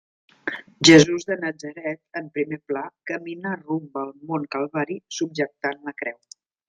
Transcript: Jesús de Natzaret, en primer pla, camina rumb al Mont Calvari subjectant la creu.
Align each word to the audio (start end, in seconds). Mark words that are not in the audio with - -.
Jesús 0.87 1.25
de 1.31 1.35
Natzaret, 1.41 1.99
en 2.21 2.31
primer 2.37 2.59
pla, 2.71 2.83
camina 3.11 3.51
rumb 3.61 4.01
al 4.05 4.09
Mont 4.31 4.49
Calvari 4.57 4.99
subjectant 5.19 5.87
la 5.91 5.95
creu. 6.01 6.19